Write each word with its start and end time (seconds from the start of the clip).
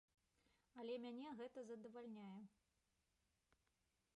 Але 0.83 0.95
мяне 1.03 1.27
гэта 1.41 1.59
задавальняе. 1.67 2.41